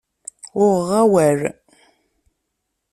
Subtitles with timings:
[0.63, 1.41] Uɣeɣ awal.